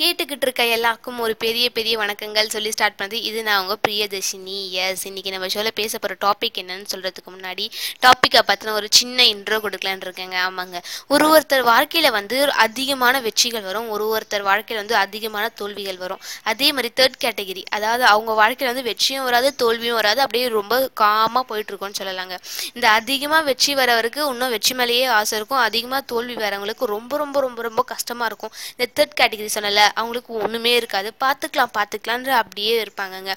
[0.00, 3.16] கேட்டுக்கிட்டு இருக்க எல்லாருக்கும் ஒரு பெரிய பெரிய வணக்கங்கள் சொல்லி ஸ்டார்ட் பண்ணது.
[3.28, 4.70] இது நான் உங்கள் பிரியதர்ஷினி.
[4.82, 7.64] எஸ் இன்னைக்கு நம்ம ஷோவில் பேச போகிற டாபிக் என்னன்னு சொல்கிறதுக்கு முன்னாடி
[8.04, 10.36] டாப்பிக்கை பற்றின ஒரு சின்ன இன்ட்ரோ கொடுக்கலான்னு இருக்கேங்க.
[10.48, 10.78] ஆமாங்க.
[11.08, 13.88] ஒரு ஒருத்தர் வாழ்க்கையில் வந்து அதிகமான வெற்றிகள் வரும்.
[13.88, 16.22] ஒரு ஒருத்தர் வாழ்க்கையில் வந்து அதிகமான தோல்விகள் வரும்.
[16.52, 20.20] அதே மாதிரி தேர்ட் கேட்டகிரி அதாவது அவங்க வாழ்க்கையில் வந்து வெற்றியும் வராது தோல்வியும் வராது.
[20.20, 22.36] அப்படியே ரொம்ப காமாக போயிட்டுருக்கோம்னு சொல்லலாங்க.
[22.74, 25.62] இந்த அதிகமாக வெற்றி வரவருக்கு இன்னும் வெற்றி மேலேயே ஆசை இருக்கும்.
[25.68, 28.52] அதிகமாக தோல்வி வரவங்களுக்கு ரொம்ப ரொம்ப ரொம்ப ரொம்ப கஷ்டமாக இருக்கும்.
[28.76, 31.10] இந்த தேர்ட் கேட்டகிரி சொன்னல அவங்களுக்கு ஒன்றுமே இருக்காது.
[31.24, 33.32] பார்த்துக்கலாம் பார்த்துக்கலான்ற அப்படியே இருப்பாங்கங்க.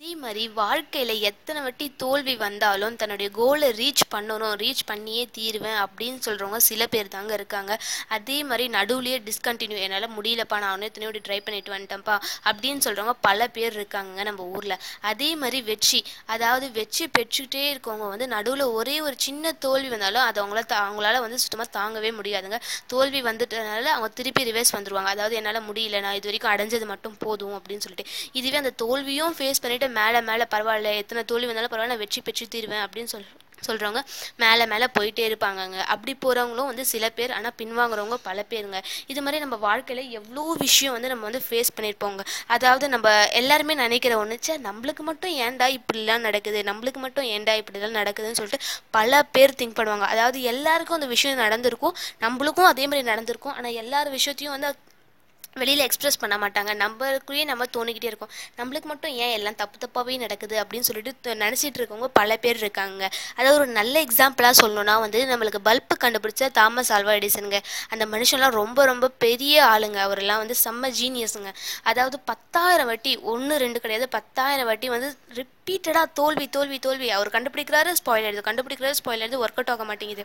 [0.00, 6.18] அதே மாதிரி வாழ்க்கையில் எத்தனை வாட்டி தோல்வி வந்தாலும் தன்னுடைய கோலை ரீச் பண்ணணும் ரீச் பண்ணியே தீருவேன் அப்படின்னு
[6.24, 7.72] சொல்கிறவங்க சில பேர் தாங்க இருக்காங்க.
[8.08, 13.48] அதே மாதிரி நடுவுலேயே டிஸ்கண்டினியூ என்னால் முடியலப்பா நான் அவனே எத்தனையோடி ட்ரை பண்ணிட்டு வந்துட்டேன்ப்பா அப்படின்னு சொல்கிறவங்க பல
[13.48, 14.76] பேர் இருக்காங்க நம்ம ஊரில்.
[15.00, 20.44] அதே மாதிரி வெற்றி அதாவது வெற்றி பெற்றுக்கிட்டே இருக்கவங்க வந்து நடுவில் ஒரே ஒரு சின்ன தோல்வி வந்தாலும் அது
[20.44, 22.60] அவங்கள தா- அவங்களால வந்து சுத்தமாக தாங்கவே முடியாதுங்க.
[22.86, 27.58] தோல்வி வந்துட்டனால அவங்க திருப்பி ரிவர்ஸ் வந்துடுவாங்க அதாவது என்னால் முடியல நான் இது வரைக்கும் அடைஞ்சது மட்டும் போதும்
[27.58, 28.08] அப்படின்னு சொல்லிட்டு.
[28.32, 30.94] இதுவே அந்த தோல்வியும் ஃபேஸ் பண்ணிட்டு மேலே மேலே பரவாயில்ல.
[31.02, 33.28] எத்தனை தோல்வி வந்தாலும் பரவாயில்ல நான் வெற்றி பெற்று தீருவேன் அப்படின்னு சொல்
[33.66, 34.00] சொல்கிறவங்க
[34.42, 35.78] மேலே மேலே போயிட்டே இருப்பாங்கங்க.
[35.92, 38.78] அப்படி போகிறவங்களும் வந்து சில பேர் ஆனால் பின்வாங்குறவங்க பல பேருங்க.
[39.12, 42.22] இது மாதிரி நம்ம வாழ்க்கையில் எவ்வளோ விஷயம் வந்து நம்ம வந்து ஃபேஸ் பண்ணியிருப்போங்க.
[42.56, 43.08] அதாவது நம்ம
[43.40, 46.62] எல்லாருமே நினைக்கிற ஒன்றுச்சு நம்மளுக்கு மட்டும் ஏன்டா இப்படிலாம் நடக்குது?
[46.70, 50.08] நம்மளுக்கு மட்டும் ஏன்டா இப்படிலாம் நடக்குதுன்னு சொல்லிட்டு பல பேர் திங்க் பண்ணுவாங்க.
[50.14, 51.96] அதாவது எல்லாருக்கும் அந்த விஷயம் நடந்திருக்கும்.
[52.26, 53.56] நம்மளுக்கும் அதே மாதிரி நடந்திருக்கும்.
[53.58, 54.70] ஆனால் எல்லார் விஷயத்தையும் வந்து
[55.56, 56.72] வெளியில் எக்ஸ்ப்ரெஸ் பண்ண மாட்டாங்க.
[56.82, 58.30] நம்மளுக்குள்ளேயே நம்ம தோணிக்கிட்டே இருக்கோம்.
[58.56, 63.08] நம்மளுக்கு மட்டும் ஏன் எல்லாம் தப்பு தப்பாகவே நடக்குது அப்படின்னு சொல்லிட்டு நினச்சிட்டு இருக்கவங்க பல பேர் இருக்காங்க.
[63.36, 67.60] அதாவது ஒரு நல்ல எக்ஸாம்பிளாக சொல்லணும்னா வந்து நம்மளுக்கு பல்பு கண்டுபிடிச்ச தாமஸ் ஆல்வா எடிசனுங்க.
[67.88, 69.96] அந்த மனுஷன்லாம் ரொம்ப ரொம்ப பெரிய ஆளுங்க.
[69.96, 71.52] அவரெல்லாம் வந்து செம்ம ஜீனியஸுங்க
[71.82, 74.08] அதாவது பத்தாயிரம் வாட்டி ஒன்று ரெண்டு கிடையாது.
[74.08, 77.08] பத்தாயிரம் வாட்டி வந்து ரிப் ரிப்பீட்டடாக தோல்வி தோல்வி தோல்வி.
[77.14, 80.22] அவர் கண்டுபிடிக்கிறாரு ஸ்பாயில் ஆயிடுது கண்டுபிடிக்கிறாரு ஸ்பாயில் ஆயிடுது ஒர்க் அவுட் ஆக மாட்டேங்குது.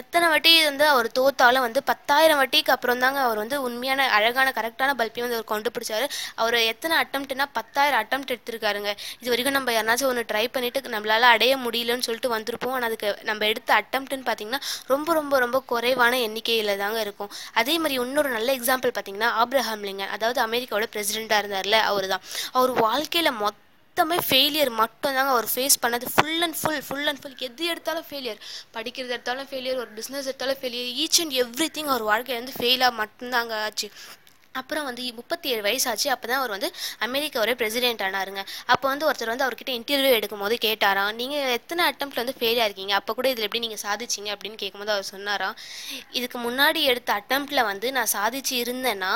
[0.00, 4.90] எத்தனை வாட்டி வந்து அவர் தோத்தாலும் வந்து பத்தாயிரம் வாட்டிக்கு அப்புறம் தாங்க அவர் வந்து உண்மையான அழகான கரெக்டான
[5.00, 6.06] பல்பையும் வந்து அவர் கண்டுபிடிச்சாரு.
[6.42, 8.92] அவர் எத்தனை அட்டம்ப்ட்னா பத்தாயிரம் அட்டம்ப்ட் எடுத்திருக்காருங்க.
[9.22, 12.76] இது வரைக்கும் நம்ம யாராச்சும் ஒன்று ட்ரை பண்ணிட்டு நம்மளால அடைய முடியலன்னு சொல்லிட்டு வந்திருப்போம்.
[12.76, 14.62] ஆனால் அதுக்கு நம்ம எடுத்த அட்டம்ப்ட்னு பார்த்தீங்கன்னா
[14.92, 17.32] ரொம்ப ரொம்ப ரொம்ப குறைவான எண்ணிக்கையில் தாங்க இருக்கும்.
[17.62, 20.14] அதே மாதிரி இன்னொரு நல்ல எக்ஸாம்பிள் பார்த்தீங்கன்னா ஆப்ரஹாம் லிங்கன்.
[20.18, 22.24] அதாவது அமெரிக்காவோட பிரசிடெண்ட்டாக இருந்தார்ல அவர் தான்
[22.56, 23.62] அவர் வாழ்க்கையில் மொத்த
[23.96, 26.06] மொத்தமே ஃபெயிலியர் மட்டும் தாங்க அவர் ஃபேஸ் பண்ணது.
[26.14, 28.40] Full and full full and full எது எடுத்தாலும் ஃபெயிலியர்
[28.76, 32.92] படிக்கிறது எடுத்தாலும் ஃபெயிலியர் ஒரு பிஸ்னஸ் எடுத்தாலும் failure each and every thing அவர் வாழ்க்கையில வந்து ஃபெயிலாக
[33.00, 33.88] மட்டும்தாங்க ஆச்சு.
[34.60, 36.08] அப்புறம் வந்து முப்பத்தி ஏழு வயசாச்சு.
[36.14, 36.70] அப்போ தான் அவர் வந்து
[37.06, 38.42] அமெரிக்காவோட பிரசிடென்ட் ஆனாருங்க.
[38.74, 42.94] அப்போ வந்து ஒருத்தர் வந்து அவர்கிட்ட இன்டர்வியூ எடுக்கும்போது கேட்டாராம் நீங்கள் எத்தனை அட்டம்ப்ட்ல வந்து ஃபெயில் ஆயிருக்கீங்க?
[43.00, 44.30] அப்போ கூட இதில் எப்படி நீங்கள் சாதிச்சிங்க?
[44.36, 45.56] அப்படின்னு கேட்கும்போது அவர் சொன்னாராம்
[46.18, 49.14] இதுக்கு முன்னாடி எடுத்த அட்டம்ப்ட்ல வந்து நான் சாதிச்சு இருந்தேன்னா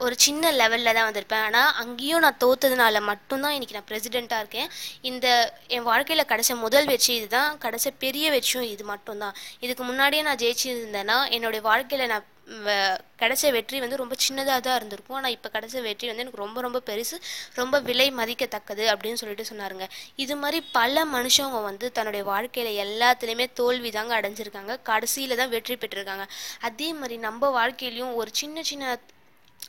[0.00, 1.42] ஒரு சின்ன லெவலில் தான் வந்திருப்பேன்.
[1.42, 4.68] ஆனால் அங்கேயும் நான் தோத்ததுனால மட்டும்தான் இன்றைக்கி நான் பிரசிடெண்ட்டாக இருக்கேன்.
[5.00, 7.58] இந்த என் வாழ்க்கையில் கிடச்ச முதல் வெற்றி இதுதான்.
[7.58, 9.34] கிடச்ச பெரிய வெற்றியும் இது மட்டும்தான்.
[9.60, 12.24] இதுக்கு முன்னாடியே நான் ஜெயிச்சிருந்தேன்னா என்னுடைய வாழ்க்கையில் நான்
[12.66, 15.16] வ- கிடைச்ச வெற்றி வந்து ரொம்ப சின்னதாக தான் இருந்திருக்கும்.
[15.16, 17.16] ஆனால் இப்போ கிடைச்ச வெற்றி வந்து எனக்கு ரொம்ப ரொம்ப பெருசு
[17.54, 19.88] ரொம்ப விலை மதிக்கத்தக்கது அப்படின்னு சொல்லிட்டு சொன்னாருங்க.
[20.16, 24.82] இது மாதிரி பல மனுஷங்க வந்து தன்னுடைய வாழ்க்கையில் எல்லாத்துலேயுமே தோல்வி தாங்க அடைஞ்சிருக்காங்க.
[24.82, 26.28] கடைசியில் தான் வெற்றி பெற்றிருக்காங்க.
[26.60, 28.98] அதே மாதிரி நம்ம வாழ்க்கையிலையும் ஒரு சின்ன சின்ன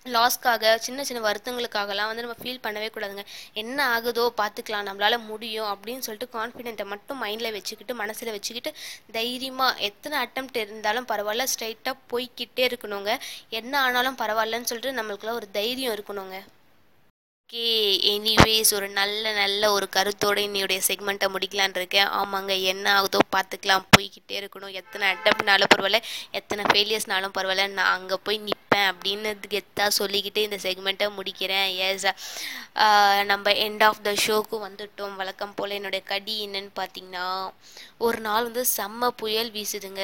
[0.06, 3.24] லாஸ்க்காக சின்ன சின்ன வருத்தங்களுக்காகலாம் வந்து நம்ம ஃபீல் பண்ணவே கூடாதுங்க.
[3.62, 4.88] என்ன ஆகுதோ பார்த்துக்கலாம்.
[4.88, 8.72] நம்மளால் முடியும் அப்படின்னு சொல்லிட்டு கான்ஃபிடென்ட்டை மட்டும் மைண்டில் வச்சுக்கிட்டு மனசில் வச்சுக்கிட்டு
[9.18, 13.14] தைரியமாக எத்தனை அட்டம்ப்ட் இருந்தாலும் பரவாயில்ல ஸ்ட்ரைட்டாக போய்க்கிட்டே இருக்கணுங்க.
[13.60, 16.40] என்ன ஆனாலும் பரவாயில்லன்னு சொல்லிட்டு நம்மளுக்குள்ள ஒரு தைரியம் இருக்கணுங்க.
[17.54, 17.72] ஓகே
[18.12, 22.10] எனிவேஸ் ஒரு நல்ல நல்ல ஒரு கருத்தோடு என்னுடைய செக்மெண்ட்டை முடிக்கலான்னு இருக்கேன்.
[22.20, 23.84] ஆமாங்க என்ன ஆகுதோ பார்த்துக்கலாம்.
[23.94, 24.72] போய்கிட்டே இருக்கணும்.
[24.82, 26.00] எத்தனை அட்டம்ப்ட்னாலும் பரவாயில்ல
[26.40, 27.66] எத்தனை ஃபெயிலியர்ஸ்னாலும் பரவாயில்ல.
[27.78, 31.68] நான் அங்கே போய் நிற்பேன் அப்படின்னு கெத்தாக சொல்லிக்கிட்டு இந்த செக்மெண்ட்டை முடிக்கிறேன்.
[31.90, 32.08] எஸ்
[33.34, 35.20] நம்ம எண்ட் ஆஃப் த ஷோக்கு வந்துட்டோம்.
[35.22, 37.28] வழக்கம் போல் என்னுடைய கடி என்னன்னு பார்த்தீங்கன்னா
[38.08, 40.04] ஒரு நாள் வந்து செம்ம புயல் வீசுதுங்க.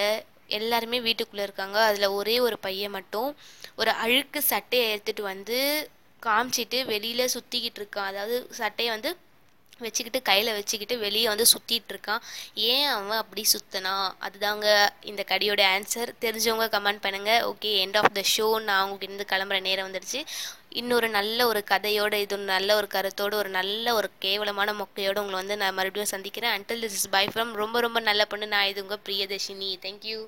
[0.59, 1.77] எல்லாருமே வீட்டுக்குள்ளே இருக்காங்க.
[1.89, 3.29] அதில் ஒரே ஒரு பையன் மட்டும்
[3.81, 5.59] ஒரு அழுக்கு சட்டையை எடுத்துகிட்டு வந்து
[6.27, 9.25] காமிச்சிட்டு வெளியில் சுற்றிக்கிட்டு இருக்கான் அதாவது சட்டையை வந்து
[9.79, 12.21] வச்சுக்கிட்டு கையில் வச்சுக்கிட்டு வெளியே வந்து சுற்றிட்டு இருக்கான்
[12.53, 14.11] ஏன் அவன் அப்படி சுத்தனா?
[14.21, 19.61] அதுதாங்க இந்த கடியோட ஆன்சர் தெரிஞ்சவங்க கமெண்ட் பண்ணுங்கள் okay end of the show நான் உங்ககிட்ட கிளம்புற
[19.61, 20.25] நேரம் வந்துடுச்சு
[20.69, 25.57] இன்னொரு நல்ல ஒரு கதையோட இது நல்ல ஒரு கருத்தோடு ஒரு நல்ல ஒரு கேவலமான மொக்கையோடு உங்களை வந்து
[25.57, 26.55] நான் மறுபடியும் சந்திக்கிறேன்.
[26.57, 28.47] Until this is bye from ரொம்ப ரொம்ப நல்ல பொண்ணு.
[28.47, 29.77] நான் இது உங்கள் பிரியதர்ஷினி.
[29.81, 30.27] தேங்க்யூ